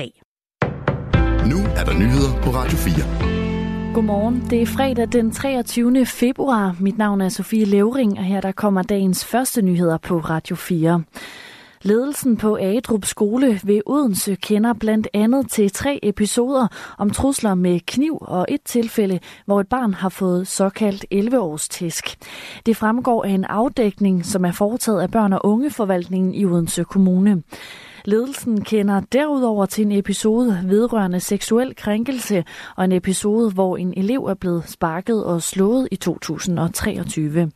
dag. 0.00 0.22
Nu 1.50 1.58
er 1.76 1.84
der 1.84 1.98
nyheder 1.98 2.42
på 2.42 2.50
Radio 2.50 2.76
4. 2.76 3.94
Godmorgen. 3.94 4.46
Det 4.50 4.62
er 4.62 4.66
fredag 4.66 5.08
den 5.12 5.30
23. 5.30 6.06
februar. 6.06 6.76
Mit 6.80 6.98
navn 6.98 7.20
er 7.20 7.28
Sofie 7.28 7.64
Levering, 7.64 8.18
og 8.18 8.24
her 8.24 8.40
der 8.40 8.52
kommer 8.52 8.82
dagens 8.82 9.24
første 9.24 9.62
nyheder 9.62 9.98
på 9.98 10.18
Radio 10.18 10.56
4. 10.56 11.02
Ledelsen 11.82 12.36
på 12.36 12.58
Adrup 12.60 13.04
skole 13.04 13.60
ved 13.64 13.80
Odense 13.86 14.34
kender 14.34 14.72
blandt 14.72 15.08
andet 15.14 15.50
til 15.50 15.70
tre 15.70 15.98
episoder 16.02 16.66
om 16.98 17.10
trusler 17.10 17.54
med 17.54 17.80
kniv 17.86 18.18
og 18.20 18.46
et 18.48 18.62
tilfælde, 18.64 19.20
hvor 19.46 19.60
et 19.60 19.68
barn 19.68 19.94
har 19.94 20.08
fået 20.08 20.46
såkaldt 20.46 21.04
11-års 21.14 21.68
tæsk. 21.68 22.16
Det 22.66 22.76
fremgår 22.76 23.24
af 23.24 23.30
en 23.30 23.44
afdækning, 23.44 24.26
som 24.26 24.44
er 24.44 24.52
foretaget 24.52 25.00
af 25.00 25.10
børn- 25.10 25.32
og 25.32 25.40
ungeforvaltningen 25.46 26.34
i 26.34 26.44
Odense 26.44 26.84
Kommune. 26.84 27.42
Ledelsen 28.04 28.64
kender 28.64 29.00
derudover 29.00 29.66
til 29.66 29.84
en 29.84 29.92
episode 29.92 30.60
vedrørende 30.64 31.20
seksuel 31.20 31.76
krænkelse 31.76 32.44
og 32.76 32.84
en 32.84 32.92
episode, 32.92 33.50
hvor 33.50 33.76
en 33.76 33.94
elev 33.96 34.24
er 34.24 34.34
blevet 34.34 34.68
sparket 34.68 35.24
og 35.24 35.42
slået 35.42 35.88
i 35.90 35.96
2023. 35.96 37.50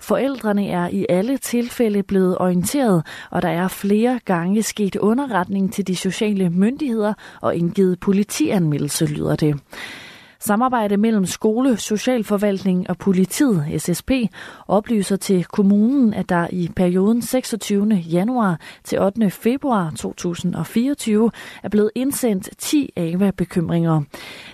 Forældrene 0.00 0.68
er 0.68 0.88
i 0.88 1.06
alle 1.08 1.38
tilfælde 1.38 2.02
blevet 2.02 2.38
orienteret, 2.38 3.06
og 3.30 3.42
der 3.42 3.48
er 3.48 3.68
flere 3.68 4.20
gange 4.24 4.62
sket 4.62 4.96
underretning 4.96 5.72
til 5.72 5.86
de 5.86 5.96
sociale 5.96 6.50
myndigheder 6.50 7.14
og 7.42 7.56
indgivet 7.56 8.00
politianmeldelse, 8.00 9.06
lyder 9.06 9.36
det. 9.36 9.60
Samarbejde 10.40 10.96
mellem 10.96 11.26
skole, 11.26 11.76
socialforvaltning 11.76 12.90
og 12.90 12.98
politiet, 12.98 13.82
SSP, 13.82 14.10
oplyser 14.68 15.16
til 15.16 15.44
kommunen, 15.44 16.14
at 16.14 16.28
der 16.28 16.46
i 16.52 16.70
perioden 16.76 17.22
26. 17.22 17.94
januar 17.94 18.60
til 18.84 19.00
8. 19.00 19.30
februar 19.30 19.92
2024 19.96 21.30
er 21.62 21.68
blevet 21.68 21.90
indsendt 21.94 22.48
10 22.58 22.90
AVA-bekymringer. 22.96 24.02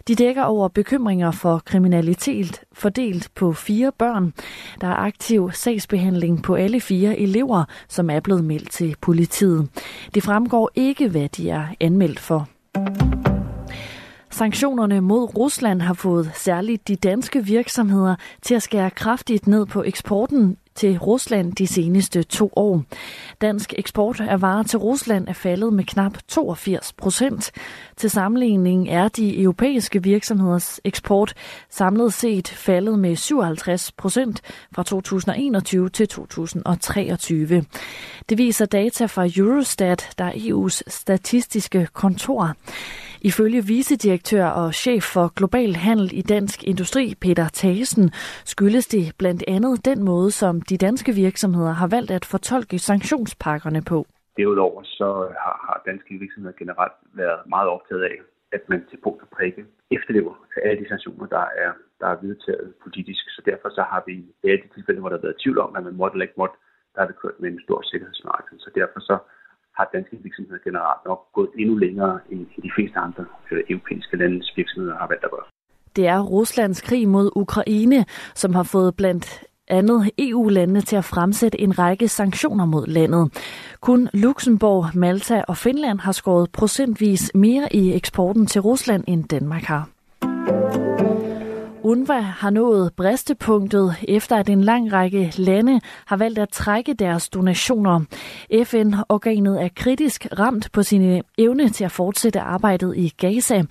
De 0.08 0.14
dækker 0.14 0.42
over 0.42 0.68
bekymringer 0.68 1.30
for 1.30 1.62
kriminalitet 1.64 2.60
fordelt 2.72 3.28
på 3.34 3.52
fire 3.52 3.92
børn. 3.98 4.32
Der 4.80 4.86
er 4.86 4.96
aktiv 4.96 5.50
sagsbehandling 5.52 6.42
på 6.42 6.54
alle 6.54 6.80
fire 6.80 7.18
elever, 7.18 7.64
som 7.88 8.10
er 8.10 8.20
blevet 8.20 8.44
meldt 8.44 8.70
til 8.70 8.96
politiet. 9.00 9.68
Det 10.14 10.22
fremgår 10.22 10.70
ikke, 10.74 11.08
hvad 11.08 11.28
de 11.28 11.50
er 11.50 11.66
anmeldt 11.80 12.20
for. 12.20 12.48
Sanktionerne 14.34 15.00
mod 15.00 15.36
Rusland 15.36 15.82
har 15.82 15.94
fået 15.94 16.30
særligt 16.34 16.88
de 16.88 16.96
danske 16.96 17.44
virksomheder 17.44 18.16
til 18.42 18.54
at 18.54 18.62
skære 18.62 18.90
kraftigt 18.90 19.46
ned 19.46 19.66
på 19.66 19.82
eksporten 19.82 20.56
til 20.74 20.98
Rusland 20.98 21.52
de 21.52 21.66
seneste 21.66 22.22
to 22.22 22.50
år. 22.56 22.82
Dansk 23.40 23.74
eksport 23.78 24.20
af 24.20 24.42
varer 24.42 24.62
til 24.62 24.78
Rusland 24.78 25.28
er 25.28 25.32
faldet 25.32 25.72
med 25.72 25.84
knap 25.84 26.18
82 26.28 26.92
procent. 26.92 27.50
Til 27.96 28.10
sammenligning 28.10 28.88
er 28.88 29.08
de 29.08 29.42
europæiske 29.42 30.02
virksomheders 30.02 30.80
eksport 30.84 31.34
samlet 31.70 32.12
set 32.12 32.48
faldet 32.48 32.98
med 32.98 33.16
57 33.16 33.92
procent 33.92 34.40
fra 34.74 34.82
2021 34.82 35.88
til 35.88 36.08
2023. 36.08 37.64
Det 38.28 38.38
viser 38.38 38.66
data 38.66 39.06
fra 39.06 39.28
Eurostat, 39.36 40.10
der 40.18 40.24
er 40.24 40.32
EU's 40.32 40.80
statistiske 40.88 41.88
kontor. 41.92 42.54
Ifølge 43.30 43.62
vicedirektør 43.74 44.46
og 44.62 44.68
chef 44.74 45.04
for 45.14 45.26
global 45.38 45.70
handel 45.86 46.08
i 46.20 46.22
Dansk 46.34 46.58
Industri, 46.72 47.04
Peter 47.24 47.48
Thagesen, 47.60 48.06
skyldes 48.52 48.86
det 48.94 49.04
blandt 49.18 49.42
andet 49.54 49.84
den 49.90 50.00
måde, 50.10 50.30
som 50.30 50.54
de 50.70 50.76
danske 50.86 51.12
virksomheder 51.24 51.72
har 51.80 51.88
valgt 51.96 52.10
at 52.18 52.24
fortolke 52.24 52.78
sanktionspakkerne 52.78 53.82
på. 53.92 53.98
Derudover 54.36 54.82
så 54.98 55.08
har, 55.42 55.56
har 55.66 55.82
danske 55.90 56.14
virksomheder 56.22 56.56
generelt 56.62 56.98
været 57.20 57.40
meget 57.54 57.68
optaget 57.68 58.02
af, 58.12 58.16
at 58.56 58.62
man 58.70 58.80
til 58.90 58.98
punkt 59.04 59.22
og 59.22 59.28
prikke 59.36 59.62
efterlever 59.96 60.34
alle 60.64 60.82
de 60.82 60.88
sanktioner, 60.88 61.26
der 61.36 61.44
er, 61.64 61.72
der 62.00 62.08
er 62.14 62.18
vedtaget 62.26 62.74
politisk. 62.84 63.24
Så 63.36 63.42
derfor 63.50 63.68
så 63.68 63.82
har 63.92 64.02
vi 64.06 64.12
i 64.44 64.48
alle 64.50 64.62
de 64.64 64.74
tilfælde, 64.74 65.00
hvor 65.00 65.08
der 65.08 65.18
har 65.18 65.26
været 65.26 65.40
tvivl 65.42 65.58
om, 65.58 65.76
at 65.76 65.84
man 65.88 65.96
måtte 66.00 66.14
eller 66.14 66.28
ikke 66.28 66.42
måtte, 66.42 66.56
der 66.94 67.00
har 67.00 67.08
vi 67.08 67.20
kørt 67.22 67.40
med 67.40 67.48
en 67.50 67.64
stor 67.66 67.80
sikkerhedsmarked. 67.90 68.58
Så 68.58 68.70
derfor 68.80 69.00
så 69.00 69.16
har 69.76 69.90
danske 69.92 70.16
virksomheder 70.22 70.58
generelt 70.64 71.02
nok 71.06 71.20
gået 71.32 71.50
endnu 71.58 71.76
længere 71.76 72.18
end 72.30 72.46
de 72.62 72.70
fleste 72.76 72.98
andre 72.98 73.24
øh, 73.50 73.62
europæiske 73.70 74.16
landes 74.16 74.52
virksomheder 74.56 74.96
har 74.96 75.08
valgt 75.08 75.24
at 75.24 75.30
gøre. 75.30 75.46
Det 75.96 76.06
er 76.06 76.20
Ruslands 76.20 76.80
krig 76.80 77.08
mod 77.08 77.30
Ukraine, 77.36 78.04
som 78.34 78.54
har 78.54 78.62
fået 78.62 78.96
blandt 78.96 79.44
andet 79.68 80.10
EU-landene 80.18 80.80
til 80.80 80.96
at 80.96 81.04
fremsætte 81.04 81.60
en 81.60 81.78
række 81.78 82.08
sanktioner 82.08 82.64
mod 82.64 82.86
landet. 82.86 83.24
Kun 83.80 84.08
Luxembourg, 84.14 84.86
Malta 84.94 85.44
og 85.48 85.56
Finland 85.56 85.98
har 85.98 86.12
skåret 86.12 86.52
procentvis 86.52 87.30
mere 87.34 87.68
i 87.72 87.94
eksporten 87.94 88.46
til 88.46 88.60
Rusland, 88.60 89.04
end 89.06 89.24
Danmark 89.24 89.62
har. 89.62 89.93
UNRWA 91.84 92.20
har 92.20 92.50
nået 92.50 92.92
bristepunktet 92.96 93.96
efter 94.08 94.36
at 94.36 94.48
en 94.48 94.60
lang 94.60 94.92
række 94.92 95.32
lande 95.36 95.80
har 96.06 96.16
valgt 96.16 96.38
at 96.38 96.48
trække 96.48 96.94
deres 96.94 97.28
donationer. 97.28 98.00
FN-organet 98.64 99.62
er 99.62 99.68
kritisk 99.76 100.26
ramt 100.38 100.72
på 100.72 100.82
sin 100.82 101.22
evne 101.38 101.68
til 101.68 101.84
at 101.84 101.92
fortsætte 101.92 102.40
arbejdet 102.40 102.96
i 102.96 103.12
Gaza. 103.16 103.62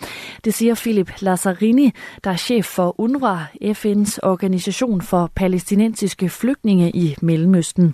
Det 0.46 0.53
siger 0.53 0.75
Philip 0.75 1.12
Lazzarini, 1.22 1.91
der 2.24 2.31
er 2.31 2.35
chef 2.35 2.66
for 2.66 3.00
UNRWA, 3.00 3.38
FN's 3.63 4.18
organisation 4.24 5.01
for 5.01 5.31
palæstinensiske 5.35 6.30
flygtninge 6.30 6.91
i 6.91 7.16
Mellemøsten. 7.22 7.94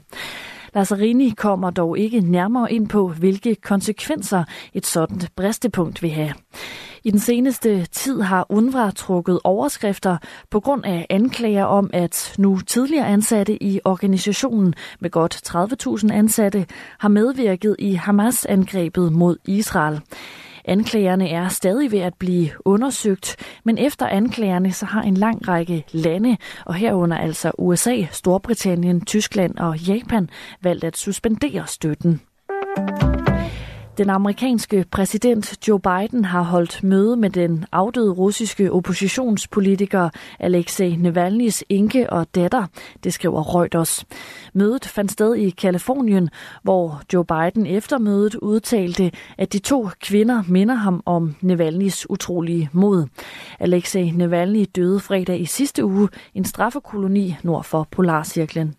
Lazzarini 0.76 1.30
kommer 1.30 1.70
dog 1.70 1.98
ikke 1.98 2.20
nærmere 2.20 2.74
ind 2.74 2.88
på, 2.88 3.08
hvilke 3.08 3.56
konsekvenser 3.56 4.44
et 4.74 4.86
sådan 4.86 5.22
bristepunkt 5.36 6.02
vil 6.02 6.12
have. 6.12 6.34
I 7.04 7.12
den 7.12 7.20
seneste 7.20 7.86
tid 7.86 8.22
har 8.22 8.46
UNRWA 8.50 8.92
trukket 8.92 9.40
overskrifter 9.44 10.18
på 10.50 10.60
grund 10.60 10.86
af 10.86 11.06
anklager 11.10 11.64
om, 11.64 11.90
at 11.94 12.36
nu 12.38 12.60
tidligere 12.60 13.08
ansatte 13.08 13.64
i 13.64 13.80
organisationen 13.86 14.74
med 15.00 15.10
godt 15.10 15.42
30.000 16.06 16.14
ansatte 16.14 16.66
har 17.00 17.10
medvirket 17.10 17.76
i 17.80 17.94
Hamas-angrebet 17.94 19.12
mod 19.12 19.38
Israel. 19.46 20.02
Anklagerne 20.66 21.30
er 21.30 21.48
stadig 21.48 21.92
ved 21.92 22.00
at 22.00 22.14
blive 22.20 22.50
undersøgt, 22.66 23.36
men 23.64 23.78
efter 23.78 24.08
anklagerne 24.08 24.72
så 24.72 24.86
har 24.86 25.02
en 25.02 25.14
lang 25.14 25.48
række 25.48 25.86
lande, 25.92 26.38
og 26.66 26.74
herunder 26.74 27.18
altså 27.18 27.52
USA, 27.58 28.06
Storbritannien, 28.12 29.06
Tyskland 29.06 29.58
og 29.58 29.80
Japan, 29.80 30.30
valgt 30.62 30.84
at 30.84 30.98
suspendere 30.98 31.68
støtten. 31.68 32.22
Den 34.00 34.10
amerikanske 34.10 34.86
præsident 34.92 35.68
Joe 35.68 35.80
Biden 35.80 36.26
har 36.26 36.42
holdt 36.42 36.84
møde 36.84 37.16
med 37.16 37.30
den 37.30 37.66
afdøde 37.72 38.12
russiske 38.12 38.72
oppositionspolitiker 38.72 40.10
Alexei 40.40 40.92
Navalny's 40.96 41.62
enke 41.70 42.10
og 42.10 42.28
datter, 42.36 42.66
det 43.04 43.14
skriver 43.14 43.56
Reuters. 43.56 44.06
Mødet 44.54 44.86
fandt 44.86 45.12
sted 45.12 45.36
i 45.36 45.50
Kalifornien, 45.50 46.30
hvor 46.64 47.02
Joe 47.14 47.26
Biden 47.26 47.66
efter 47.66 47.98
mødet 47.98 48.36
udtalte, 48.36 49.12
at 49.38 49.54
de 49.54 49.60
to 49.60 49.90
kvinder 50.02 50.44
minder 50.48 50.76
ham 50.76 51.04
om 51.06 51.36
Navalny's 51.44 52.06
utrolige 52.10 52.70
mod. 52.74 53.08
Alexei 53.60 54.12
Navalny 54.12 54.66
døde 54.76 55.00
fredag 55.00 55.40
i 55.40 55.46
sidste 55.46 55.86
uge 55.86 56.10
en 56.34 56.46
straffekoloni 56.46 57.36
nord 57.44 57.64
for 57.64 57.88
Polarcirklen. 57.92 58.79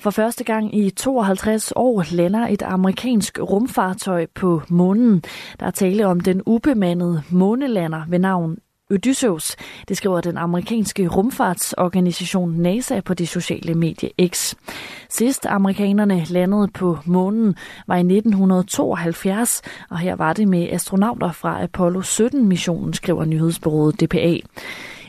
For 0.00 0.10
første 0.10 0.44
gang 0.44 0.76
i 0.78 0.90
52 0.90 1.72
år 1.76 2.04
lander 2.12 2.46
et 2.46 2.62
amerikansk 2.62 3.38
rumfartøj 3.42 4.26
på 4.34 4.62
månen. 4.68 5.22
Der 5.60 5.66
er 5.66 5.70
tale 5.70 6.06
om 6.06 6.20
den 6.20 6.42
ubemandede 6.46 7.22
månelander 7.30 8.02
ved 8.08 8.18
navn 8.18 8.58
Odysseus. 8.90 9.56
Det 9.88 9.96
skriver 9.96 10.20
den 10.20 10.36
amerikanske 10.36 11.08
rumfartsorganisation 11.08 12.52
NASA 12.52 13.00
på 13.00 13.14
det 13.14 13.28
sociale 13.28 13.74
medie 13.74 14.10
X. 14.28 14.54
Sidst 15.08 15.46
amerikanerne 15.46 16.24
landede 16.30 16.68
på 16.68 16.98
månen 17.04 17.54
var 17.86 17.96
i 17.96 18.00
1972, 18.00 19.62
og 19.90 19.98
her 19.98 20.16
var 20.16 20.32
det 20.32 20.48
med 20.48 20.68
astronauter 20.70 21.32
fra 21.32 21.62
Apollo 21.62 22.00
17-missionen, 22.00 22.94
skriver 22.94 23.24
nyhedsbureauet 23.24 24.00
DPA. 24.00 24.36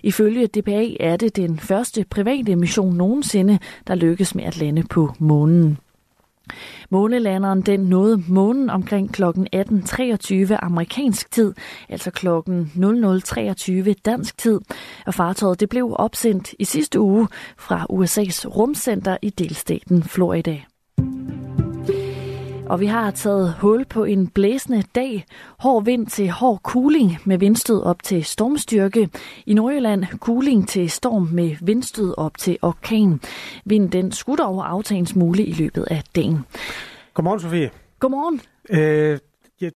Ifølge 0.03 0.47
DPA 0.47 0.95
er 0.99 1.17
det 1.17 1.35
den 1.35 1.59
første 1.59 2.05
private 2.09 2.55
mission 2.55 2.95
nogensinde, 2.95 3.59
der 3.87 3.95
lykkes 3.95 4.35
med 4.35 4.43
at 4.43 4.57
lande 4.57 4.83
på 4.83 5.13
månen. 5.19 5.77
Månelanderen 6.89 7.61
den 7.61 7.79
nåede 7.79 8.23
månen 8.27 8.69
omkring 8.69 9.13
kl. 9.13 9.23
18.23 9.23 10.55
amerikansk 10.61 11.31
tid, 11.31 11.53
altså 11.89 12.11
kl. 12.11 12.27
00.23 12.27 13.93
dansk 14.05 14.37
tid, 14.37 14.59
og 15.05 15.13
fartøjet 15.13 15.59
det 15.59 15.69
blev 15.69 15.95
opsendt 15.99 16.53
i 16.59 16.65
sidste 16.65 16.99
uge 16.99 17.27
fra 17.57 17.85
USA's 17.89 18.47
rumcenter 18.47 19.17
i 19.21 19.29
delstaten 19.29 20.03
Florida. 20.03 20.61
Og 22.71 22.79
vi 22.79 22.85
har 22.85 23.11
taget 23.11 23.53
hul 23.53 23.85
på 23.85 24.03
en 24.03 24.27
blæsende 24.27 24.83
dag. 24.95 25.25
Hård 25.59 25.85
vind 25.85 26.07
til 26.07 26.29
hård 26.29 26.59
kuling 26.63 27.17
med 27.25 27.37
vindstød 27.37 27.83
op 27.83 28.03
til 28.03 28.23
stormstyrke. 28.23 29.09
I 29.45 29.53
Nordjylland 29.53 30.05
kuling 30.19 30.67
til 30.67 30.89
storm 30.89 31.29
med 31.31 31.55
vindstød 31.61 32.13
op 32.17 32.37
til 32.37 32.57
orkan. 32.61 33.21
Vinden 33.65 33.89
den 33.89 34.11
skulle 34.11 34.37
dog 34.43 34.69
aftage 34.69 34.99
en 34.99 35.05
smule 35.05 35.45
i 35.45 35.53
løbet 35.53 35.83
af 35.83 36.03
dagen. 36.15 36.45
Godmorgen, 37.13 37.39
Sofie. 37.39 37.71
Godmorgen. 37.99 38.41
Øh, 38.69 39.19
ja, 39.61 39.69